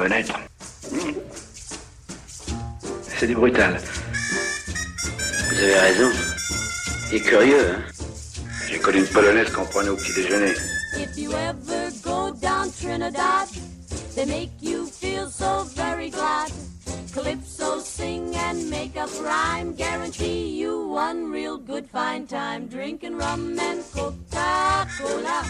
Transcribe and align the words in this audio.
connaître. 0.00 0.32
C'est 3.18 3.26
du 3.26 3.34
brutal. 3.34 3.78
Vous 5.50 5.58
avez 5.58 5.78
raison. 5.78 6.10
Il 7.10 7.16
est 7.16 7.20
curieux, 7.20 7.70
hein 7.70 7.82
J'ai 8.66 8.78
connu 8.78 9.00
une 9.00 9.06
polonaise 9.06 9.50
qu'on 9.50 9.66
prenait 9.66 9.90
au 9.90 9.96
petit 9.96 10.14
déjeuner. 10.14 10.54
If 10.96 11.18
you 11.18 11.32
ever 11.32 11.90
go 12.02 12.32
down 12.40 12.72
Trinidad, 12.72 13.48
they 14.14 14.24
make 14.24 14.52
you 14.62 14.86
feel 14.86 15.28
so 15.28 15.64
very 15.76 16.08
glad. 16.08 16.50
Calypso 17.12 17.80
sing 17.80 18.34
and 18.36 18.70
make 18.70 18.96
up 18.96 19.10
rhyme, 19.20 19.74
guarantee 19.74 20.60
you 20.62 20.88
one 20.88 21.30
real 21.30 21.58
good 21.58 21.84
fine 21.90 22.26
time. 22.26 22.68
Drinking 22.68 23.18
rum 23.18 23.58
and 23.58 23.82
Coca-Cola, 23.92 25.44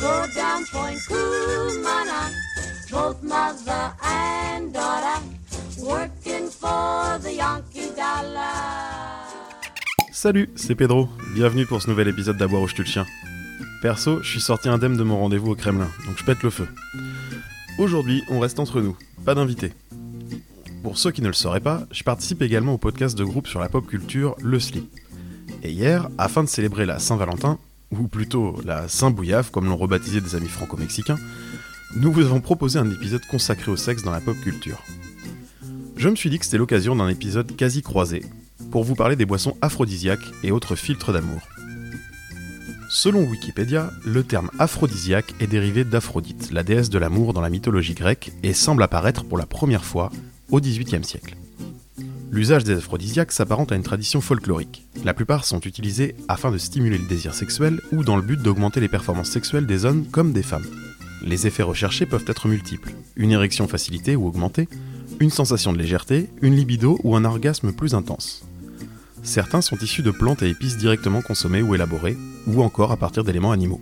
go 0.00 0.26
down 0.36 0.64
Point 0.66 1.00
Cumana, 1.08 2.30
both 2.92 3.22
mother 3.22 3.94
and 4.04 4.70
daughter, 4.70 5.22
working 5.78 6.50
for 6.50 7.18
the 7.22 7.32
Yankee 7.34 7.90
dollar. 7.96 9.24
Salut, 10.12 10.50
c'est 10.56 10.74
Pedro. 10.74 11.08
Bienvenue 11.34 11.64
pour 11.64 11.80
ce 11.80 11.88
nouvel 11.88 12.08
épisode 12.08 12.36
d'Aboire 12.36 12.60
où 12.60 12.68
je 12.68 12.74
tue 12.74 12.82
le 12.82 12.88
chien. 12.88 13.06
Perso, 13.80 14.22
je 14.22 14.28
suis 14.28 14.40
sorti 14.42 14.68
indemne 14.68 14.98
de 14.98 15.02
mon 15.02 15.18
rendez-vous 15.18 15.52
au 15.52 15.54
Kremlin, 15.54 15.88
donc 16.06 16.18
je 16.18 16.24
pète 16.24 16.42
le 16.42 16.50
feu. 16.50 16.68
Aujourd'hui, 17.78 18.22
on 18.28 18.40
reste 18.40 18.60
entre 18.60 18.82
nous, 18.82 18.96
pas 19.24 19.34
d'invité. 19.34 19.72
Pour 20.82 20.98
ceux 20.98 21.12
qui 21.12 21.22
ne 21.22 21.28
le 21.28 21.32
sauraient 21.32 21.60
pas, 21.60 21.84
je 21.92 22.02
participe 22.02 22.42
également 22.42 22.74
au 22.74 22.78
podcast 22.78 23.16
de 23.16 23.24
groupe 23.24 23.46
sur 23.46 23.58
la 23.58 23.70
pop 23.70 23.86
culture 23.86 24.36
Le 24.40 24.60
Slip. 24.60 24.84
Et 25.62 25.70
hier, 25.70 26.10
afin 26.18 26.44
de 26.44 26.48
célébrer 26.48 26.84
la 26.84 26.98
Saint-Valentin, 26.98 27.58
ou 27.90 28.08
plutôt 28.08 28.60
la 28.64 28.88
Saint-Bouillave 28.88 29.50
comme 29.50 29.66
l'ont 29.66 29.76
rebaptisé 29.76 30.20
des 30.20 30.34
amis 30.34 30.48
franco-mexicains, 30.48 31.18
nous 31.94 32.12
vous 32.12 32.22
avons 32.22 32.40
proposé 32.40 32.78
un 32.78 32.90
épisode 32.90 33.24
consacré 33.26 33.70
au 33.70 33.76
sexe 33.76 34.02
dans 34.02 34.10
la 34.10 34.20
pop 34.20 34.36
culture. 34.40 34.82
Je 35.96 36.08
me 36.08 36.16
suis 36.16 36.30
dit 36.30 36.38
que 36.38 36.44
c'était 36.44 36.58
l'occasion 36.58 36.96
d'un 36.96 37.08
épisode 37.08 37.54
quasi 37.54 37.82
croisé, 37.82 38.24
pour 38.70 38.82
vous 38.84 38.94
parler 38.94 39.16
des 39.16 39.26
boissons 39.26 39.56
aphrodisiaques 39.60 40.32
et 40.42 40.50
autres 40.50 40.74
filtres 40.74 41.12
d'amour. 41.12 41.40
Selon 42.88 43.24
Wikipédia, 43.24 43.90
le 44.04 44.22
terme 44.22 44.50
aphrodisiaque 44.58 45.34
est 45.40 45.46
dérivé 45.46 45.84
d'Aphrodite, 45.84 46.50
la 46.52 46.62
déesse 46.62 46.90
de 46.90 46.98
l'amour 46.98 47.32
dans 47.32 47.40
la 47.40 47.50
mythologie 47.50 47.94
grecque, 47.94 48.32
et 48.42 48.52
semble 48.52 48.82
apparaître 48.82 49.24
pour 49.24 49.38
la 49.38 49.46
première 49.46 49.84
fois 49.84 50.10
au 50.50 50.60
XVIIIe 50.60 51.04
siècle. 51.04 51.36
L'usage 52.30 52.64
des 52.64 52.76
aphrodisiaques 52.76 53.32
s'apparente 53.32 53.72
à 53.72 53.76
une 53.76 53.82
tradition 53.82 54.22
folklorique. 54.22 54.86
La 55.04 55.12
plupart 55.14 55.44
sont 55.44 55.60
utilisés 55.60 56.16
afin 56.28 56.50
de 56.50 56.58
stimuler 56.58 56.96
le 56.96 57.06
désir 57.06 57.34
sexuel 57.34 57.80
ou 57.92 58.04
dans 58.04 58.16
le 58.16 58.22
but 58.22 58.40
d'augmenter 58.40 58.80
les 58.80 58.88
performances 58.88 59.30
sexuelles 59.30 59.66
des 59.66 59.84
hommes 59.84 60.06
comme 60.06 60.32
des 60.32 60.42
femmes. 60.42 60.66
Les 61.24 61.46
effets 61.46 61.62
recherchés 61.62 62.06
peuvent 62.06 62.24
être 62.26 62.48
multiples. 62.48 62.94
Une 63.16 63.30
érection 63.30 63.68
facilitée 63.68 64.16
ou 64.16 64.26
augmentée, 64.26 64.68
une 65.20 65.30
sensation 65.30 65.72
de 65.72 65.78
légèreté, 65.78 66.28
une 66.42 66.56
libido 66.56 66.98
ou 67.04 67.14
un 67.14 67.24
orgasme 67.24 67.72
plus 67.72 67.94
intense. 67.94 68.44
Certains 69.22 69.62
sont 69.62 69.76
issus 69.76 70.02
de 70.02 70.10
plantes 70.10 70.42
et 70.42 70.48
épices 70.48 70.76
directement 70.76 71.22
consommées 71.22 71.62
ou 71.62 71.76
élaborées, 71.76 72.16
ou 72.48 72.60
encore 72.60 72.90
à 72.90 72.96
partir 72.96 73.22
d'éléments 73.22 73.52
animaux. 73.52 73.80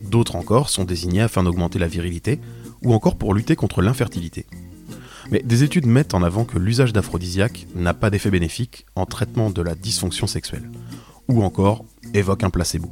D'autres 0.00 0.34
encore 0.34 0.68
sont 0.68 0.84
désignés 0.84 1.20
afin 1.20 1.44
d'augmenter 1.44 1.78
la 1.78 1.86
virilité, 1.86 2.40
ou 2.82 2.92
encore 2.92 3.16
pour 3.16 3.34
lutter 3.34 3.54
contre 3.54 3.82
l'infertilité. 3.82 4.46
Mais 5.30 5.42
des 5.44 5.62
études 5.62 5.86
mettent 5.86 6.14
en 6.14 6.24
avant 6.24 6.44
que 6.44 6.58
l'usage 6.58 6.92
d'aphrodisiaques 6.92 7.68
n'a 7.76 7.94
pas 7.94 8.10
d'effet 8.10 8.30
bénéfique 8.30 8.84
en 8.96 9.06
traitement 9.06 9.50
de 9.50 9.62
la 9.62 9.76
dysfonction 9.76 10.26
sexuelle, 10.26 10.68
ou 11.28 11.44
encore 11.44 11.84
évoque 12.14 12.42
un 12.42 12.50
placebo. 12.50 12.90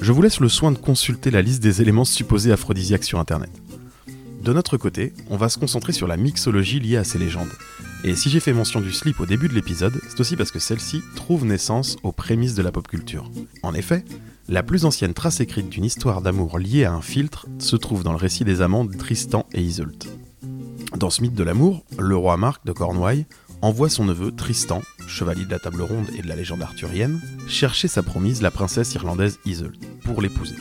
Je 0.00 0.12
vous 0.12 0.22
laisse 0.22 0.40
le 0.40 0.48
soin 0.48 0.72
de 0.72 0.78
consulter 0.78 1.30
la 1.30 1.42
liste 1.42 1.62
des 1.62 1.82
éléments 1.82 2.04
supposés 2.04 2.52
aphrodisiaques 2.52 3.04
sur 3.04 3.18
internet. 3.18 3.50
De 4.42 4.52
notre 4.52 4.76
côté, 4.76 5.12
on 5.28 5.36
va 5.36 5.48
se 5.48 5.58
concentrer 5.58 5.92
sur 5.92 6.06
la 6.06 6.16
mixologie 6.16 6.80
liée 6.80 6.96
à 6.96 7.04
ces 7.04 7.18
légendes. 7.18 7.52
Et 8.04 8.14
si 8.14 8.30
j'ai 8.30 8.40
fait 8.40 8.52
mention 8.52 8.80
du 8.80 8.92
slip 8.92 9.18
au 9.20 9.26
début 9.26 9.48
de 9.48 9.54
l'épisode, 9.54 10.00
c'est 10.08 10.20
aussi 10.20 10.36
parce 10.36 10.52
que 10.52 10.60
celle-ci 10.60 11.02
trouve 11.16 11.44
naissance 11.44 11.96
aux 12.04 12.12
prémices 12.12 12.54
de 12.54 12.62
la 12.62 12.70
pop 12.70 12.86
culture. 12.86 13.30
En 13.62 13.74
effet, 13.74 14.04
la 14.48 14.62
plus 14.62 14.84
ancienne 14.84 15.14
trace 15.14 15.40
écrite 15.40 15.68
d'une 15.68 15.84
histoire 15.84 16.22
d'amour 16.22 16.58
liée 16.58 16.84
à 16.84 16.92
un 16.92 17.02
filtre 17.02 17.46
se 17.58 17.76
trouve 17.76 18.04
dans 18.04 18.12
le 18.12 18.18
récit 18.18 18.44
des 18.44 18.62
amants 18.62 18.86
Tristan 18.86 19.46
et 19.52 19.60
Iseult. 19.60 20.06
Dans 20.96 21.10
ce 21.10 21.20
mythe 21.22 21.34
de 21.34 21.42
l'amour, 21.42 21.84
le 21.98 22.16
roi 22.16 22.36
Marc 22.36 22.64
de 22.64 22.72
Cornouailles 22.72 23.26
envoie 23.62 23.88
son 23.88 24.04
neveu 24.04 24.32
Tristan, 24.32 24.82
chevalier 25.06 25.44
de 25.44 25.50
la 25.50 25.58
table 25.58 25.82
ronde 25.82 26.08
et 26.16 26.22
de 26.22 26.28
la 26.28 26.36
légende 26.36 26.62
arthurienne, 26.62 27.20
chercher 27.48 27.88
sa 27.88 28.02
promise, 28.02 28.42
la 28.42 28.50
princesse 28.50 28.94
irlandaise 28.94 29.38
Iseult, 29.44 29.72
pour 30.04 30.22
l'épouser. 30.22 30.56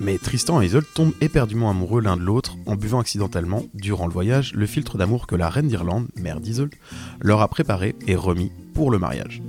Mais 0.00 0.18
Tristan 0.18 0.60
et 0.60 0.66
Isolde 0.66 0.86
tombent 0.94 1.14
éperdument 1.20 1.70
amoureux 1.70 2.00
l'un 2.00 2.16
de 2.16 2.22
l'autre 2.22 2.56
en 2.66 2.74
buvant 2.74 3.00
accidentellement, 3.00 3.64
durant 3.74 4.06
le 4.06 4.12
voyage, 4.12 4.52
le 4.54 4.66
filtre 4.66 4.98
d'amour 4.98 5.26
que 5.26 5.36
la 5.36 5.48
reine 5.48 5.68
d'Irlande, 5.68 6.08
mère 6.16 6.40
d'Isolde, 6.40 6.74
leur 7.20 7.40
a 7.40 7.48
préparé 7.48 7.94
et 8.06 8.16
remis 8.16 8.50
pour 8.74 8.90
le 8.90 8.98
mariage. 8.98 9.42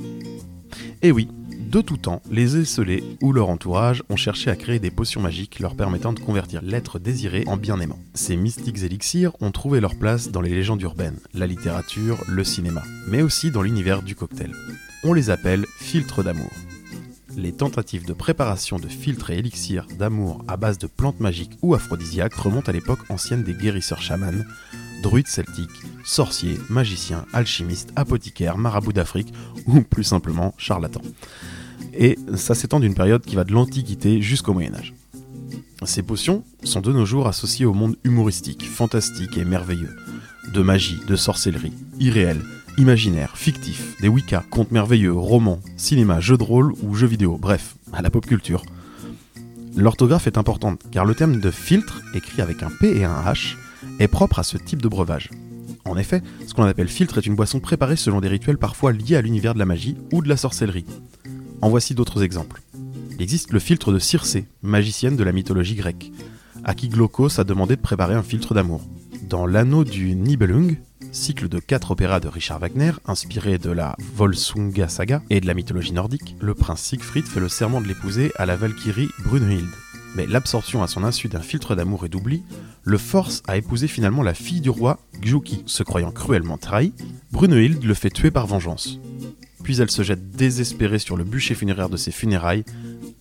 Et 1.02 1.12
oui, 1.12 1.28
de 1.74 1.82
tout 1.82 1.98
temps, 1.98 2.22
les 2.30 2.56
esselés 2.56 3.04
ou 3.24 3.34
leur 3.34 3.50
entourage 3.50 4.04
ont 4.08 4.16
cherché 4.16 4.52
à 4.52 4.56
créer 4.56 4.78
des 4.78 4.92
potions 4.92 5.22
magiques 5.22 5.60
leur 5.60 5.76
permettant 5.76 6.14
de 6.14 6.20
convertir 6.20 6.62
l'être 6.62 7.00
désiré 7.00 7.46
en 7.48 7.58
bien-aimant. 7.58 7.98
Ces 8.14 8.38
mystiques 8.38 8.84
élixirs 8.84 9.32
ont 9.42 9.50
trouvé 9.50 9.82
leur 9.82 9.96
place 9.96 10.30
dans 10.30 10.42
les 10.42 10.52
légendes 10.52 10.84
urbaines, 10.84 11.18
la 11.34 11.48
littérature, 11.48 12.24
le 12.28 12.44
cinéma, 12.44 12.84
mais 13.08 13.24
aussi 13.24 13.50
dans 13.50 13.64
l'univers 13.64 14.04
du 14.04 14.14
cocktail. 14.14 14.52
On 15.04 15.14
les 15.14 15.32
appelle 15.32 15.66
filtres 15.80 16.24
d'amour 16.24 16.52
les 17.36 17.52
tentatives 17.52 18.06
de 18.06 18.14
préparation 18.14 18.78
de 18.78 18.88
filtres 18.88 19.32
et 19.32 19.40
élixirs 19.40 19.88
d'amour 19.98 20.46
à 20.48 20.56
base 20.56 20.78
de 20.78 20.86
plantes 20.86 21.20
magiques 21.20 21.58
ou 21.64 21.74
aphrodisiaques 21.74 22.36
remontent 22.36 22.70
à 22.70 22.72
l'époque 22.72 23.00
ancienne 23.10 23.42
des 23.42 23.56
guérisseurs 23.56 24.04
chamans, 24.04 24.44
druides 25.02 25.28
celtiques, 25.28 25.82
sorciers, 26.06 26.60
magiciens, 26.70 27.26
alchimistes, 27.34 27.92
apothicaires, 27.96 28.60
marabouts 28.60 28.94
d'Afrique 28.94 29.34
ou 29.66 29.82
plus 29.82 30.04
simplement 30.04 30.54
charlatans. 30.60 31.02
Et 31.96 32.18
ça 32.36 32.56
s'étend 32.56 32.80
d'une 32.80 32.96
période 32.96 33.24
qui 33.24 33.36
va 33.36 33.44
de 33.44 33.54
l'Antiquité 33.54 34.22
jusqu'au 34.22 34.54
Moyen 34.54 34.74
Âge. 34.74 34.94
Ces 35.86 36.02
potions 36.02 36.44
sont 36.64 36.82
de 36.82 36.94
nos 36.94 37.06
jours 37.06 37.28
associées 37.28 37.66
au 37.66 37.74
monde 37.74 37.98
humoristique, 38.04 38.66
fantastique 38.66 39.38
et 39.38 39.46
merveilleux, 39.46 39.96
de 40.54 40.62
magie, 40.62 41.00
de 41.08 41.16
sorcellerie, 41.16 41.74
irréel, 42.00 42.42
imaginaire, 42.78 43.38
fictif, 43.38 43.96
des 44.02 44.08
Wicca, 44.08 44.44
contes 44.50 44.72
merveilleux, 44.72 45.14
romans, 45.14 45.60
cinéma, 45.78 46.20
jeux 46.20 46.38
de 46.38 46.44
rôle 46.44 46.74
ou 46.84 46.96
jeux 46.96 47.08
vidéo, 47.08 47.38
bref, 47.38 47.76
à 47.92 48.02
la 48.02 48.10
pop 48.10 48.26
culture. 48.26 48.64
L'orthographe 49.76 50.28
est 50.28 50.38
importante 50.38 50.82
car 50.92 51.06
le 51.06 51.16
terme 51.16 51.40
de 51.40 51.52
filtre, 51.52 52.02
écrit 52.14 52.42
avec 52.42 52.64
un 52.64 52.70
P 52.80 52.98
et 52.98 53.06
un 53.06 53.22
H, 53.22 53.56
est 54.00 54.08
propre 54.08 54.40
à 54.40 54.44
ce 54.44 54.58
type 54.58 54.82
de 54.82 54.88
breuvage. 54.88 55.30
En 55.86 55.98
effet, 55.98 56.22
ce 56.48 56.54
qu'on 56.54 56.64
appelle 56.64 56.88
filtre 56.88 57.18
est 57.18 57.26
une 57.26 57.36
boisson 57.36 57.60
préparée 57.60 57.98
selon 57.98 58.22
des 58.22 58.30
rituels 58.30 58.58
parfois 58.58 58.94
liés 58.94 59.18
à 59.18 59.22
l'univers 59.22 59.54
de 59.54 59.60
la 59.60 59.66
magie 59.66 59.98
ou 60.14 60.22
de 60.22 60.30
la 60.30 60.38
sorcellerie. 60.38 60.86
En 61.64 61.70
voici 61.70 61.96
d'autres 61.96 62.24
exemples. 62.24 62.62
Il 63.12 63.22
existe 63.22 63.54
le 63.54 63.60
filtre 63.60 63.94
de 63.94 63.98
Circé, 63.98 64.48
magicienne 64.64 65.16
de 65.16 65.24
la 65.24 65.32
mythologie 65.32 65.76
grecque, 65.76 66.12
à 66.66 66.76
qui 66.76 66.90
Glaucos 66.90 67.40
a 67.40 67.46
demandé 67.46 67.78
de 67.78 67.82
préparer 67.82 68.16
un 68.16 68.22
filtre 68.22 68.54
d'amour. 68.54 68.86
Dans 69.30 69.46
l'anneau 69.46 69.86
du 69.86 70.14
Nibelung, 70.14 70.78
cycle 71.14 71.48
de 71.48 71.60
quatre 71.60 71.92
opéras 71.92 72.20
de 72.20 72.28
Richard 72.28 72.60
Wagner, 72.60 72.92
inspiré 73.06 73.60
de 73.60 73.72
la 73.72 73.96
Volsunga 74.14 74.90
saga 74.90 75.22
et 75.30 75.40
de 75.40 75.48
la 75.48 75.54
mythologie 75.54 75.94
nordique, 75.94 76.36
le 76.42 76.54
prince 76.54 76.82
Siegfried 76.82 77.24
fait 77.24 77.40
le 77.40 77.48
serment 77.48 77.80
de 77.80 77.88
l'épouser 77.88 78.34
à 78.36 78.46
la 78.46 78.58
Valkyrie 78.58 79.08
Brunhild. 79.24 79.70
Mais 80.18 80.28
l'absorption 80.28 80.84
à 80.84 80.88
son 80.88 81.06
insu 81.06 81.30
d'un 81.30 81.40
filtre 81.40 81.76
d'amour 81.76 82.04
et 82.04 82.10
d'oubli 82.10 82.44
le 82.84 82.98
force 82.98 83.42
à 83.48 83.56
épouser 83.56 83.88
finalement 83.88 84.22
la 84.22 84.34
fille 84.34 84.60
du 84.60 84.70
roi 84.70 85.00
Gjuki. 85.22 85.64
Se 85.66 85.84
croyant 85.84 86.12
cruellement 86.12 86.58
trahi, 86.58 86.92
Brunhild 87.32 87.86
le 87.86 87.94
fait 87.94 88.10
tuer 88.10 88.32
par 88.32 88.48
vengeance. 88.48 89.00
Puis 89.64 89.82
elle 89.82 89.90
se 89.90 90.04
jette 90.04 90.30
désespérée 90.32 91.00
sur 91.00 91.18
le 91.18 91.24
bûcher 91.24 91.56
funéraire 91.56 91.90
de 91.90 91.98
ses 91.98 92.12
funérailles, 92.12 92.64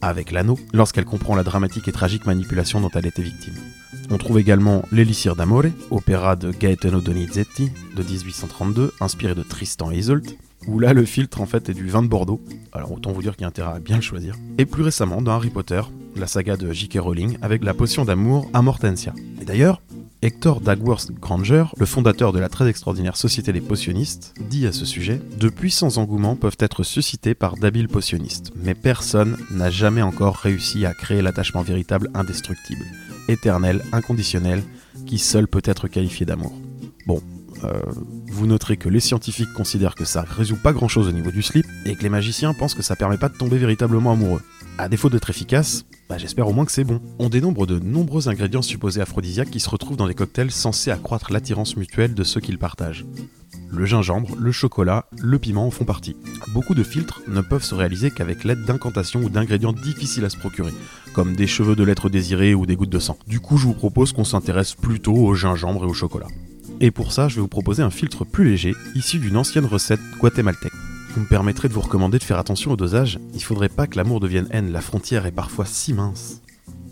avec 0.01 0.33
l'anneau, 0.33 0.59
lorsqu'elle 0.73 1.05
comprend 1.05 1.37
la 1.37 1.45
dramatique 1.45 1.89
et 1.89 1.93
tragique 1.93 2.27
manipulation 2.27 2.81
dont 2.81 2.91
elle 2.95 3.07
était 3.07 3.23
victime. 3.23 3.55
On 4.11 4.19
trouve 4.19 4.39
également 4.39 4.83
L'Élixir 4.91 5.37
d'Amore, 5.37 5.65
opéra 5.91 6.37
de 6.37 6.51
Gaetano 6.51 7.01
Donizetti 7.01 7.71
de 7.97 8.03
1832, 8.03 8.93
inspiré 9.01 9.35
de 9.35 9.43
Tristan 9.43 9.91
et 9.93 9.99
Isolde, 9.99 10.27
où 10.67 10.79
là 10.79 10.93
le 10.93 11.05
filtre 11.05 11.41
en 11.41 11.47
fait 11.47 11.69
est 11.69 11.75
du 11.75 11.89
vin 11.89 12.03
de 12.03 12.09
Bordeaux, 12.09 12.41
alors 12.73 12.93
autant 12.93 13.13
vous 13.13 13.23
dire 13.23 13.37
qu'il 13.37 13.43
y 13.43 13.45
a 13.45 13.49
intérêt 13.49 13.77
à 13.77 13.79
bien 13.79 13.97
le 13.97 14.03
choisir. 14.03 14.37
Et 14.59 14.67
plus 14.67 14.83
récemment 14.83 15.23
dans 15.23 15.33
Harry 15.33 15.51
Potter, 15.51 15.81
la 16.17 16.27
saga 16.27 16.57
de 16.57 16.73
J.K. 16.73 16.99
Rowling 17.01 17.39
avec 17.43 17.65
la 17.65 17.75
potion 17.75 18.05
d'amour 18.05 18.51
Amortensia. 18.53 19.15
Et 19.41 19.45
d'ailleurs, 19.45 19.81
Hector 20.25 20.61
Dagworth 20.61 21.11
Granger, 21.11 21.65
le 21.77 21.85
fondateur 21.85 22.33
de 22.33 22.39
la 22.39 22.49
très 22.49 22.69
extraordinaire 22.69 23.17
Société 23.17 23.53
des 23.53 23.61
potionnistes, 23.61 24.35
dit 24.39 24.69
à 24.69 24.73
ce 24.73 24.85
sujet 24.85 25.21
De 25.37 25.49
puissants 25.49 25.97
engouements 25.97 26.37
peuvent 26.37 26.57
être 26.61 26.85
suscités 26.85 27.35
par 27.35 27.57
d'habiles 27.57 27.89
potionnistes, 27.89 28.53
mais 28.55 28.75
personne 28.75 29.37
n'a 29.51 29.69
jamais 29.69 30.01
encore 30.01 30.37
réussi 30.37 30.87
à 30.87 30.95
créer 30.95 31.23
l'attachement 31.23 31.63
véritable 31.63 32.09
indestructible 32.15 32.85
éternel, 33.27 33.83
inconditionnel, 33.91 34.63
qui 35.07 35.19
seul 35.19 35.49
peut 35.49 35.63
être 35.65 35.89
qualifié 35.89 36.25
d'amour. 36.25 36.53
Bon, 37.05 37.21
euh, 37.65 37.81
vous 38.31 38.47
noterez 38.47 38.77
que 38.77 38.89
les 38.89 39.01
scientifiques 39.01 39.53
considèrent 39.53 39.97
que 39.97 40.05
ça 40.05 40.23
résout 40.23 40.57
pas 40.57 40.73
grand 40.73 40.89
chose 40.89 41.09
au 41.09 41.13
niveau 41.13 41.33
du 41.33 41.43
slip, 41.43 41.67
et 41.85 41.97
que 41.97 42.03
les 42.05 42.09
magiciens 42.09 42.55
pensent 42.55 42.75
que 42.75 42.83
ça 42.83 42.95
permet 42.95 43.19
pas 43.19 43.29
de 43.29 43.37
tomber 43.37 43.59
véritablement 43.59 44.13
amoureux. 44.13 44.43
À 44.79 44.89
défaut 44.89 45.11
d'être 45.11 45.31
efficace, 45.31 45.85
Bah, 46.13 46.19
j'espère 46.19 46.47
au 46.47 46.53
moins 46.53 46.67
que 46.67 46.73
c'est 46.73 46.85
bon. 46.85 47.01
On 47.19 47.31
dénombre 47.31 47.67
de 47.67 47.79
nombreux 47.79 48.29
ingrédients 48.29 48.61
supposés 48.61 49.01
aphrodisiaques 49.01 49.49
qui 49.49 49.61
se 49.61 49.71
retrouvent 49.71 49.97
dans 49.97 50.07
des 50.07 50.15
cocktails 50.15 50.51
censés 50.51 50.91
accroître 50.91 51.33
l'attirance 51.33 51.75
mutuelle 51.75 52.13
de 52.13 52.23
ceux 52.23 52.43
qui 52.43 52.53
le 52.53 52.59
partagent. 52.59 53.07
Le 53.71 53.87
gingembre, 53.87 54.37
le 54.39 54.53
chocolat, 54.53 55.07
le 55.23 55.39
piment 55.39 55.67
en 55.67 55.71
font 55.71 55.87
partie. 55.87 56.15
Beaucoup 56.49 56.75
de 56.75 56.83
filtres 56.83 57.23
ne 57.29 57.41
peuvent 57.41 57.65
se 57.65 57.75
réaliser 57.75 58.11
qu'avec 58.11 58.45
l'aide 58.45 58.67
d'incantations 58.67 59.23
ou 59.23 59.31
d'ingrédients 59.31 59.73
difficiles 59.73 60.27
à 60.27 60.29
se 60.29 60.37
procurer, 60.37 60.75
comme 61.15 61.35
des 61.35 61.47
cheveux 61.47 61.77
de 61.77 61.83
lettres 61.83 62.11
désirées 62.11 62.55
ou 62.55 62.67
des 62.67 62.77
gouttes 62.77 62.91
de 62.91 62.99
sang. 62.99 63.17
Du 63.27 63.41
coup, 63.41 63.57
je 63.57 63.65
vous 63.65 63.73
propose 63.73 64.13
qu'on 64.13 64.25
s'intéresse 64.25 64.75
plutôt 64.75 65.15
au 65.15 65.35
gingembre 65.35 65.85
et 65.85 65.89
au 65.89 65.95
chocolat. 65.95 66.29
Et 66.81 66.91
pour 66.91 67.13
ça, 67.13 67.29
je 67.29 67.37
vais 67.37 67.41
vous 67.41 67.49
proposer 67.49 67.83
un 67.83 67.89
filtre 67.89 68.27
plus 68.27 68.51
léger, 68.51 68.75
issu 68.95 69.19
d'une 69.19 69.39
ancienne 69.39 69.65
recette 69.65 70.01
guatémaltèque. 70.21 70.73
Vous 71.15 71.21
me 71.21 71.27
permettrez 71.27 71.69
de 71.69 71.75
vous 71.75 71.83
recommander 71.83 72.19
de 72.19 72.25
faire 72.25 72.39
attention 72.39 72.71
au 72.71 72.77
dosage, 72.77 73.19
il 73.35 73.43
faudrait 73.43 73.69
pas 73.69 73.87
que 73.87 73.99
l'amour 73.99 74.19
devienne 74.19 74.49
haine, 74.51 74.73
la 74.73 74.81
frontière 74.81 75.27
est 75.27 75.33
parfois 75.33 75.67
si 75.67 75.93
mince. 75.93 76.41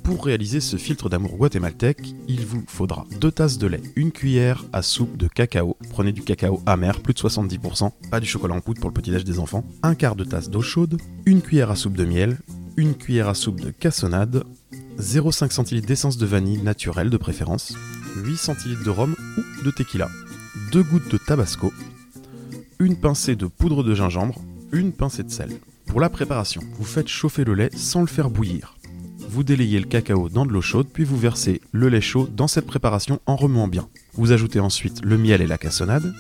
Pour 0.03 0.27
réaliser 0.27 0.61
ce 0.61 0.77
filtre 0.77 1.09
d'amour 1.09 1.39
guatémaltèque, 1.39 2.15
il 2.29 2.45
vous 2.45 2.63
faudra 2.67 3.07
2 3.19 3.33
tasses 3.33 3.57
de 3.57 3.67
lait, 3.67 3.81
une 3.97 4.13
cuillère 4.13 4.67
à 4.75 4.83
soupe 4.83 5.17
de 5.17 5.27
cacao, 5.27 5.75
prenez 5.89 6.13
du 6.13 6.21
cacao 6.21 6.61
amer, 6.67 7.01
plus 7.01 7.15
de 7.15 7.19
70%, 7.19 7.93
pas 8.11 8.21
du 8.21 8.27
chocolat 8.27 8.55
en 8.55 8.61
poudre 8.61 8.81
pour 8.81 8.91
le 8.91 8.95
petit-déj 8.95 9.25
des 9.25 9.39
enfants, 9.39 9.65
un 9.83 9.95
quart 9.95 10.17
de 10.17 10.25
tasse 10.25 10.51
d'eau 10.51 10.61
chaude, 10.61 11.01
une 11.25 11.41
cuillère 11.41 11.71
à 11.71 11.77
soupe 11.77 11.97
de 11.97 12.05
miel, 12.05 12.37
une 12.77 12.97
cuillère 12.97 13.29
à 13.29 13.35
soupe 13.35 13.61
de 13.61 13.71
cassonade, 13.71 14.45
0,5 14.99 15.51
centilitres 15.51 15.89
d'essence 15.89 16.19
de 16.19 16.27
vanille 16.27 16.61
naturelle 16.61 17.09
de 17.09 17.17
préférence, 17.17 17.75
8 18.17 18.37
centilitres 18.37 18.85
de 18.85 18.91
rhum 18.91 19.17
ou 19.39 19.65
de 19.65 19.71
tequila, 19.71 20.11
2 20.73 20.83
gouttes 20.83 21.11
de 21.11 21.17
tabasco, 21.17 21.73
une 22.81 22.97
pincée 22.97 23.37
de 23.37 23.47
poudre 23.47 23.85
de 23.85 23.95
gingembre, 23.95 24.41
une 24.73 24.93
pincée 24.93 25.23
de 25.23 25.31
sel. 25.31 25.51
Pour 25.87 26.01
la 26.01 26.09
préparation, 26.09 26.63
vous 26.79 26.85
faites 26.85 27.09
chauffer 27.09 27.45
le 27.45 27.53
lait 27.53 27.71
sans 27.77 28.01
le 28.01 28.07
faire 28.07 28.31
bouillir. 28.31 28.75
Vous 29.29 29.45
délayez 29.45 29.79
le 29.79 29.85
cacao 29.85 30.31
dans 30.31 30.47
de 30.47 30.51
l'eau 30.51 30.63
chaude, 30.63 30.89
puis 30.91 31.05
vous 31.05 31.19
versez 31.19 31.61
le 31.73 31.91
lait 31.91 32.01
chaud 32.01 32.27
dans 32.35 32.49
cette 32.49 32.67
préparation 32.67 33.21
en 33.27 33.37
remuant 33.37 33.69
bien. 33.69 33.87
Vous 34.15 34.33
ajoutez 34.33 34.61
ensuite 34.61 35.05
le 35.05 35.19
miel 35.19 35.43
et 35.43 35.47
la 35.47 35.59
cassonade. 35.59 36.15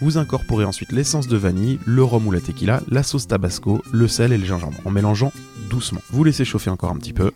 Vous 0.00 0.18
incorporez 0.18 0.64
ensuite 0.64 0.92
l'essence 0.92 1.26
de 1.26 1.36
vanille, 1.36 1.80
le 1.84 2.04
rhum 2.04 2.28
ou 2.28 2.30
la 2.30 2.40
tequila, 2.40 2.80
la 2.88 3.02
sauce 3.02 3.26
tabasco, 3.26 3.82
le 3.92 4.06
sel 4.06 4.32
et 4.32 4.38
le 4.38 4.44
gingembre 4.46 4.78
en 4.84 4.90
mélangeant 4.90 5.32
doucement. 5.68 6.00
Vous 6.10 6.22
laissez 6.22 6.44
chauffer 6.44 6.70
encore 6.70 6.90
un 6.90 6.96
petit 6.96 7.12
peu. 7.12 7.32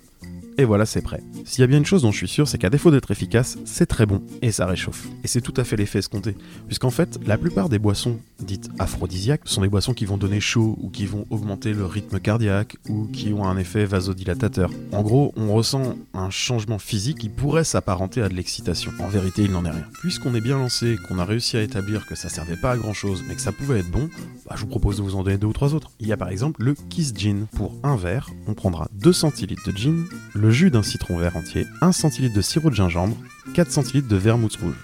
Et 0.59 0.65
voilà, 0.65 0.87
c'est 0.87 1.03
prêt. 1.03 1.23
S'il 1.45 1.61
y 1.61 1.65
a 1.65 1.67
bien 1.67 1.79
une 1.79 1.85
chose 1.85 2.03
dont 2.03 2.13
je 2.13 2.17
suis 2.17 2.29
sûr, 2.29 2.49
c'est 2.49 2.57
qu'à 2.57 2.71
défaut 2.71 2.91
d'être 2.91 3.11
efficace, 3.11 3.59
c'est 3.67 3.85
très 3.85 4.07
bon 4.07 4.23
et 4.41 4.51
ça 4.51 4.65
réchauffe. 4.65 5.07
Et 5.23 5.29
c'est 5.29 5.43
tout 5.43 5.53
à 5.57 5.65
fait 5.65 5.77
l'effet 5.77 5.99
escompté. 5.99 6.35
Puisqu'en 6.67 6.91
fait, 6.91 7.19
la 7.27 7.37
plupart 7.37 7.69
des 7.69 7.79
boissons 7.79 8.19
dites 8.41 8.71
aphrodisiaques 8.79 9.43
sont 9.45 9.61
des 9.61 9.69
boissons 9.69 9.93
qui 9.93 10.07
vont 10.07 10.17
donner 10.17 10.41
chaud 10.41 10.79
ou 10.81 10.89
qui 10.89 11.05
vont 11.05 11.27
augmenter 11.29 11.75
le 11.75 11.85
rythme 11.85 12.21
cardiaque 12.21 12.77
ou 12.89 13.07
qui 13.07 13.35
ont 13.35 13.47
un 13.47 13.59
effet 13.59 13.85
vasodilatateur. 13.85 14.71
En 14.93 15.03
gros, 15.03 15.35
on 15.37 15.53
ressent 15.53 15.97
un 16.15 16.31
changement 16.31 16.79
physique 16.79 17.19
qui 17.19 17.29
pourrait 17.29 17.65
s'apparenter 17.65 18.23
à 18.23 18.31
de 18.31 18.35
l'excitation. 18.35 18.93
En 18.99 19.09
vérité, 19.09 19.43
il 19.45 19.53
n'en 19.53 19.65
est 19.67 19.71
rien. 19.71 19.87
Puisqu'on 20.01 20.35
est 20.35 20.41
bien 20.41 20.57
lancé, 20.57 20.97
qu'on 21.07 21.19
a 21.19 21.25
réussi 21.27 21.59
à 21.59 21.63
établir 21.63 22.07
que 22.07 22.15
ça 22.15 22.31
servait 22.31 22.57
pas 22.57 22.73
à 22.73 22.77
grand 22.79 22.95
chose, 22.95 23.23
mais 23.29 23.35
que 23.35 23.43
ça 23.43 23.53
pouvait 23.53 23.81
être 23.81 23.91
bon, 23.91 24.09
bah, 24.47 24.55
je 24.57 24.63
vous 24.63 24.69
propose 24.69 24.97
de 24.97 25.03
vous 25.03 25.17
en 25.17 25.23
donner 25.23 25.37
deux 25.37 25.49
ou 25.49 25.53
trois 25.53 25.75
autres. 25.75 25.91
Il 26.01 26.07
y 26.07 26.13
a 26.13 26.17
par 26.17 26.31
exemple 26.31 26.63
le 26.63 26.75
Kiss 26.89 27.13
Gin. 27.15 27.47
Pour 27.53 27.75
un 27.83 27.97
verre, 27.97 28.31
on 28.47 28.55
prendra 28.55 28.89
2 28.95 29.13
centilitres 29.13 29.71
de 29.71 29.77
gin, 29.77 30.05
le 30.35 30.46
jus 30.51 30.71
d'un 30.71 30.83
citron 30.83 31.19
vert 31.19 31.37
entier, 31.37 31.67
1 31.81 31.93
centilitre 31.93 32.35
de 32.35 32.41
sirop 32.41 32.71
de 32.71 32.75
gingembre, 32.75 33.17
4 33.55 33.71
centilitres 33.71 34.09
de 34.09 34.17
vermouth 34.17 34.57
rouge. 34.57 34.77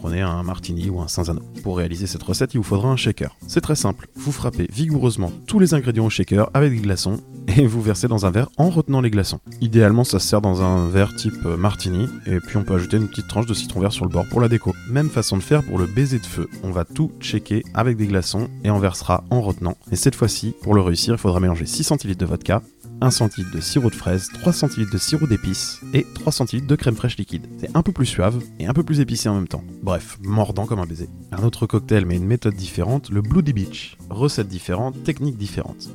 Prenez 0.00 0.22
un 0.22 0.42
martini 0.42 0.88
ou 0.88 1.00
un 1.00 1.08
Cinzano. 1.08 1.42
Pour 1.62 1.76
réaliser 1.76 2.06
cette 2.06 2.22
recette, 2.22 2.54
il 2.54 2.56
vous 2.56 2.62
faudra 2.62 2.88
un 2.88 2.96
shaker. 2.96 3.36
C'est 3.46 3.60
très 3.60 3.76
simple, 3.76 4.08
vous 4.14 4.32
frappez 4.32 4.66
vigoureusement 4.72 5.30
tous 5.46 5.58
les 5.58 5.74
ingrédients 5.74 6.06
au 6.06 6.10
shaker 6.10 6.48
avec 6.54 6.72
des 6.72 6.80
glaçons 6.80 7.20
et 7.48 7.66
vous 7.66 7.82
versez 7.82 8.08
dans 8.08 8.24
un 8.24 8.30
verre 8.30 8.48
en 8.56 8.70
retenant 8.70 9.02
les 9.02 9.10
glaçons. 9.10 9.40
Idéalement, 9.60 10.04
ça 10.04 10.18
se 10.18 10.26
sert 10.26 10.40
dans 10.40 10.62
un 10.62 10.88
verre 10.88 11.14
type 11.16 11.44
euh, 11.44 11.58
martini 11.58 12.08
et 12.24 12.40
puis 12.40 12.56
on 12.56 12.62
peut 12.62 12.74
ajouter 12.74 12.96
une 12.96 13.08
petite 13.08 13.28
tranche 13.28 13.44
de 13.44 13.52
citron 13.52 13.80
vert 13.80 13.92
sur 13.92 14.06
le 14.06 14.10
bord 14.10 14.26
pour 14.30 14.40
la 14.40 14.48
déco. 14.48 14.74
Même 14.88 15.10
façon 15.10 15.36
de 15.36 15.42
faire 15.42 15.62
pour 15.62 15.78
le 15.78 15.86
baiser 15.86 16.18
de 16.18 16.26
feu. 16.26 16.48
On 16.62 16.70
va 16.70 16.86
tout 16.86 17.12
checker 17.20 17.62
avec 17.74 17.98
des 17.98 18.06
glaçons 18.06 18.48
et 18.64 18.70
on 18.70 18.78
versera 18.78 19.24
en 19.28 19.42
retenant. 19.42 19.76
Et 19.92 19.96
cette 19.96 20.14
fois-ci, 20.14 20.54
pour 20.62 20.74
le 20.74 20.80
réussir, 20.80 21.12
il 21.12 21.18
faudra 21.18 21.40
mélanger 21.40 21.66
6 21.66 21.84
centilitres 21.84 22.20
de 22.20 22.26
vodka, 22.26 22.62
1 23.02 23.10
centilitre 23.10 23.50
de 23.54 23.60
sirop 23.60 23.90
de 23.90 23.94
fraise, 23.94 24.28
3 24.34 24.52
centilitres 24.52 24.92
de 24.92 24.98
sirop 24.98 25.26
d'épices 25.26 25.80
et 25.94 26.06
3 26.14 26.32
centilitres 26.32 26.66
de 26.66 26.76
crème 26.76 26.96
fraîche 26.96 27.16
liquide. 27.16 27.46
C'est 27.58 27.74
un 27.74 27.82
peu 27.82 27.92
plus 27.92 28.06
suave 28.06 28.42
et 28.58 28.66
un 28.66 28.74
peu 28.74 28.82
plus 28.82 29.00
épicé 29.00 29.28
en 29.28 29.34
même 29.34 29.48
temps. 29.48 29.64
Bref, 29.82 30.18
mordant 30.22 30.66
comme 30.66 30.80
un 30.80 30.86
baiser. 30.86 31.08
Un 31.32 31.42
autre 31.42 31.66
cocktail 31.66 32.04
mais 32.04 32.16
une 32.16 32.26
méthode 32.26 32.54
différente, 32.54 33.10
le 33.10 33.22
Bloody 33.22 33.52
Beach. 33.52 33.96
Recette 34.10 34.48
différente, 34.48 35.02
technique 35.02 35.38
différente. 35.38 35.88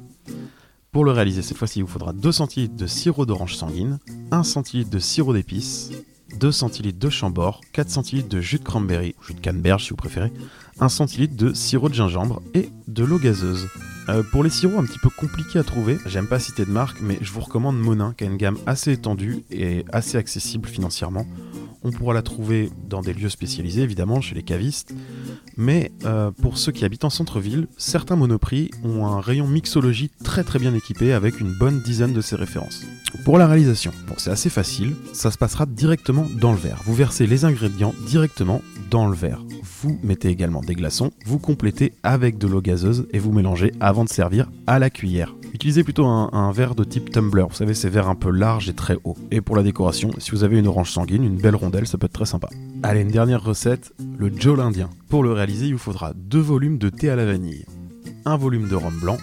Pour 0.91 1.05
le 1.05 1.11
réaliser 1.11 1.41
cette 1.41 1.57
fois-ci, 1.57 1.79
il 1.79 1.83
vous 1.83 1.91
faudra 1.91 2.13
2 2.13 2.31
centilitres 2.31 2.75
de 2.75 2.87
sirop 2.87 3.25
d'orange 3.25 3.55
sanguine, 3.55 3.99
1 4.31 4.43
centilitre 4.43 4.89
de 4.89 4.99
sirop 4.99 5.33
d'épices, 5.33 5.91
2 6.39 6.51
centilitres 6.51 6.99
de 6.99 7.09
chambord, 7.09 7.61
4 7.73 7.89
centilitres 7.89 8.29
de 8.29 8.41
jus 8.41 8.59
de 8.59 8.63
cranberry, 8.63 9.15
jus 9.25 9.33
de 9.33 9.39
canneberge 9.39 9.83
si 9.83 9.89
vous 9.91 9.95
préférez, 9.95 10.31
1 10.79 10.89
centilitre 10.89 11.35
de 11.35 11.53
sirop 11.53 11.89
de 11.89 11.93
gingembre 11.93 12.41
et 12.53 12.69
de 12.87 13.03
l'eau 13.03 13.19
gazeuse. 13.19 13.67
Euh, 14.07 14.21
pour 14.21 14.43
les 14.43 14.49
sirops 14.49 14.77
un 14.77 14.85
petit 14.85 14.99
peu 14.99 15.09
compliqués 15.09 15.59
à 15.59 15.63
trouver, 15.63 15.97
j'aime 16.05 16.27
pas 16.27 16.39
citer 16.39 16.65
de 16.65 16.71
marque, 16.71 16.97
mais 17.01 17.17
je 17.21 17.31
vous 17.31 17.41
recommande 17.41 17.79
Monin, 17.79 18.13
qui 18.15 18.23
a 18.23 18.27
une 18.27 18.37
gamme 18.37 18.57
assez 18.67 18.91
étendue 18.91 19.43
et 19.49 19.83
assez 19.91 20.17
accessible 20.17 20.67
financièrement. 20.69 21.25
On 21.87 21.91
pourra 21.91 22.15
la 22.15 22.23
trouver 22.23 22.71
dans 22.89 23.01
des 23.01 23.13
lieux 23.13 23.29
spécialisés, 23.29 23.83
évidemment, 23.83 24.19
chez 24.19 24.33
les 24.33 24.41
cavistes. 24.41 24.95
Mais 25.55 25.91
euh, 26.03 26.31
pour 26.31 26.57
ceux 26.57 26.71
qui 26.71 26.83
habitent 26.83 27.05
en 27.05 27.11
centre-ville, 27.11 27.67
certains 27.77 28.15
monoprix 28.15 28.71
ont 28.83 29.05
un 29.05 29.21
rayon 29.21 29.47
mixologie 29.47 30.09
très 30.23 30.43
très 30.43 30.57
bien 30.57 30.73
équipé 30.73 31.13
avec 31.13 31.39
une 31.39 31.53
bonne 31.53 31.81
dizaine 31.81 32.11
de 32.11 32.21
ces 32.21 32.35
références. 32.35 32.83
Pour 33.23 33.37
la 33.37 33.45
réalisation, 33.45 33.91
c'est 34.17 34.31
assez 34.31 34.49
facile, 34.49 34.95
ça 35.13 35.29
se 35.29 35.37
passera 35.37 35.67
directement 35.67 36.25
dans 36.41 36.53
le 36.53 36.57
verre. 36.57 36.81
Vous 36.85 36.95
versez 36.95 37.27
les 37.27 37.45
ingrédients 37.45 37.93
directement 38.07 38.63
dans 38.89 39.07
le 39.07 39.15
verre. 39.15 39.43
Vous 39.81 39.99
mettez 40.01 40.29
également 40.29 40.61
des 40.61 40.73
glaçons, 40.73 41.11
vous 41.27 41.37
complétez 41.37 41.93
avec 42.01 42.39
de 42.39 42.47
l'eau 42.47 42.61
gazeuse 42.61 43.07
et 43.13 43.19
vous 43.19 43.31
mélangez 43.31 43.71
avant 43.79 44.05
de 44.05 44.09
servir 44.09 44.49
à 44.65 44.79
la 44.79 44.89
cuillère. 44.89 45.35
Utilisez 45.55 45.85
plutôt 45.85 46.05
un, 46.05 46.51
verre 46.51 46.75
de 46.75 46.83
type 46.83 47.11
tumbler, 47.11 47.45
vous 47.47 47.55
savez 47.55 47.73
ces 47.73 47.89
verres 47.89 48.09
un 48.09 48.15
peu 48.15 48.29
larges 48.29 48.67
et 48.67 48.73
très 48.73 48.97
hauts. 49.05 49.15
Et 49.31 49.39
pour 49.39 49.55
la 49.55 49.63
décoration, 49.63 50.11
si 50.17 50.31
vous 50.31 50.43
avez 50.43 50.59
une 50.59 50.67
orange 50.67 50.91
sanguine, 50.91 51.23
une 51.23 51.37
belle 51.37 51.55
rondelle, 51.55 51.87
ça 51.87 51.97
peut 51.97 52.07
être 52.07 52.11
très 52.11 52.25
sympa. 52.25 52.49
Allez, 52.83 52.99
une 52.99 53.07
dernière 53.07 53.41
recette, 53.41 53.93
le 54.17 54.29
Joe 54.37 54.57
l'Indien. 54.57 54.89
Pour 55.07 55.23
le 55.23 55.31
réaliser, 55.31 55.67
il 55.67 55.71
vous 55.71 55.79
faudra 55.79 56.11
deux 56.13 56.41
volumes 56.41 56.77
de 56.77 56.89
thé 56.89 57.09
à 57.09 57.15
la 57.15 57.23
vanille, 57.23 57.65
un 58.25 58.35
volume 58.35 58.67
de 58.67 58.75
rhum 58.75 58.99
blanc, 58.99 59.17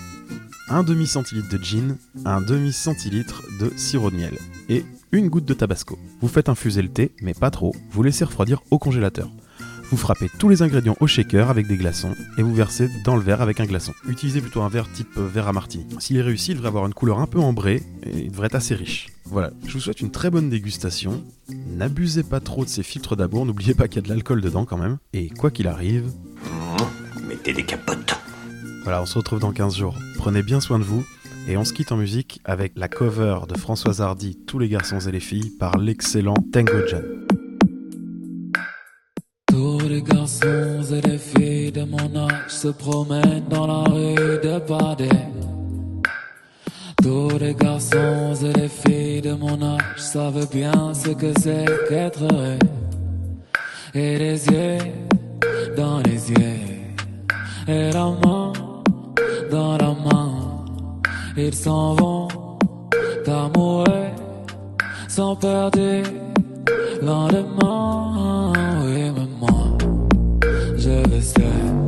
un 0.70 0.82
demi 0.82 1.06
centilitre 1.06 1.50
de 1.50 1.62
gin, 1.62 1.98
un 2.24 2.40
demi 2.40 2.72
centilitre 2.72 3.42
de 3.60 3.70
sirop 3.76 4.10
de 4.10 4.16
miel 4.16 4.38
et 4.70 4.86
une 5.12 5.28
goutte 5.28 5.44
de 5.44 5.52
tabasco. 5.52 5.98
Vous 6.22 6.28
faites 6.28 6.48
infuser 6.48 6.80
le 6.80 6.88
thé, 6.88 7.12
mais 7.20 7.34
pas 7.34 7.50
trop, 7.50 7.74
vous 7.90 8.02
laissez 8.02 8.24
refroidir 8.24 8.62
au 8.70 8.78
congélateur. 8.78 9.28
Vous 9.92 9.98
frappez 9.98 10.30
tous 10.38 10.48
les 10.48 10.62
ingrédients 10.62 10.96
au 11.00 11.06
shaker 11.06 11.50
avec 11.50 11.66
des 11.66 11.76
glaçons 11.76 12.14
et 12.38 12.42
vous 12.42 12.54
versez 12.54 12.88
dans 13.04 13.14
le 13.14 13.20
verre 13.20 13.42
avec 13.42 13.60
un 13.60 13.66
glaçon. 13.66 13.92
Utilisez 14.08 14.40
plutôt 14.40 14.62
un 14.62 14.70
verre 14.70 14.90
type 14.90 15.18
euh, 15.18 15.28
verre 15.28 15.48
à 15.48 15.52
martini. 15.52 15.84
S'il 15.98 16.16
est 16.16 16.22
réussi, 16.22 16.52
il 16.52 16.54
devrait 16.54 16.68
avoir 16.68 16.86
une 16.86 16.94
couleur 16.94 17.18
un 17.18 17.26
peu 17.26 17.38
ambrée 17.38 17.82
et 18.02 18.20
il 18.20 18.30
devrait 18.30 18.46
être 18.46 18.54
assez 18.54 18.74
riche. 18.74 19.08
Voilà, 19.26 19.50
je 19.66 19.74
vous 19.74 19.80
souhaite 19.80 20.00
une 20.00 20.10
très 20.10 20.30
bonne 20.30 20.48
dégustation. 20.48 21.22
N'abusez 21.76 22.22
pas 22.22 22.40
trop 22.40 22.64
de 22.64 22.70
ces 22.70 22.82
filtres 22.82 23.16
d'amour, 23.16 23.44
n'oubliez 23.44 23.74
pas 23.74 23.86
qu'il 23.86 23.96
y 23.96 23.98
a 23.98 24.02
de 24.04 24.08
l'alcool 24.08 24.40
dedans 24.40 24.64
quand 24.64 24.78
même. 24.78 24.96
Et 25.12 25.28
quoi 25.28 25.50
qu'il 25.50 25.68
arrive, 25.68 26.10
Mettez 27.28 27.52
des 27.52 27.64
capotes. 27.64 28.18
voilà, 28.84 29.02
on 29.02 29.06
se 29.06 29.18
retrouve 29.18 29.40
dans 29.40 29.52
15 29.52 29.76
jours. 29.76 29.98
Prenez 30.16 30.42
bien 30.42 30.60
soin 30.62 30.78
de 30.78 30.84
vous. 30.84 31.04
Et 31.48 31.58
on 31.58 31.64
se 31.66 31.74
quitte 31.74 31.92
en 31.92 31.96
musique 31.98 32.40
avec 32.46 32.72
la 32.76 32.88
cover 32.88 33.40
de 33.46 33.58
Françoise 33.58 34.00
Hardy, 34.00 34.38
Tous 34.46 34.58
les 34.58 34.68
garçons 34.68 35.00
et 35.00 35.12
les 35.12 35.20
filles, 35.20 35.50
par 35.58 35.76
l'excellent 35.76 36.36
Tango 36.52 36.86
John. 36.88 37.02
Les 40.22 40.28
garçons 40.28 40.94
et 40.94 41.00
les 41.00 41.18
filles 41.18 41.72
de 41.72 41.82
mon 41.82 42.16
âge 42.16 42.46
se 42.46 42.68
promènent 42.68 43.42
dans 43.50 43.66
la 43.66 43.82
rue 43.90 44.14
de 44.14 44.60
Badé. 44.68 45.08
Tous 47.02 47.36
les 47.40 47.52
garçons 47.54 48.32
et 48.44 48.52
les 48.52 48.68
filles 48.68 49.20
de 49.20 49.32
mon 49.32 49.60
âge 49.60 49.96
savent 49.96 50.48
bien 50.48 50.94
ce 50.94 51.08
que 51.08 51.32
c'est 51.40 51.64
qu'être 51.88 52.22
heureux. 52.22 52.58
Et 53.94 54.16
les 54.16 54.46
yeux 54.46 54.78
dans 55.76 55.98
les 55.98 56.30
yeux, 56.30 56.60
et 57.66 57.90
la 57.90 58.06
main 58.24 58.52
dans 59.50 59.76
la 59.76 59.92
main, 60.06 60.64
ils 61.36 61.54
s'en 61.54 61.94
vont 61.94 62.28
amoureux, 63.26 64.06
sans 65.08 65.34
perdre 65.34 65.80
le 65.80 67.04
lendemain. 67.04 68.61
Oui, 71.22 71.28
mais 71.38 71.38
moi, 71.38 71.52
je 71.54 71.72
vais 71.72 71.81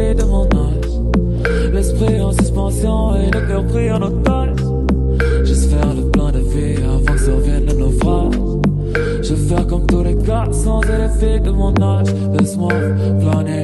de 0.00 0.24
mon 0.24 0.44
âge. 0.44 1.72
L'esprit 1.72 2.20
en 2.20 2.32
suspension 2.32 3.14
et 3.16 3.26
le 3.26 3.40
cœur 3.46 3.64
pris 3.66 3.92
en 3.92 4.02
otage. 4.02 4.56
J'espère 5.44 5.94
le 5.94 6.10
plein 6.10 6.32
de 6.32 6.40
vie 6.40 6.82
avant 6.82 7.12
que 7.14 7.20
ça 7.20 7.32
revienne 7.32 7.66
le 7.66 7.74
naufrage. 7.74 8.34
Je 9.22 9.34
vais 9.34 9.54
faire 9.54 9.66
comme 9.66 9.86
tous 9.86 10.02
les 10.02 10.14
gars 10.14 10.48
sans 10.52 10.80
élever 10.82 11.40
de 11.40 11.50
mon 11.50 11.74
âge. 11.82 12.08
Laisse-moi 12.38 12.72
planer. 13.20 13.62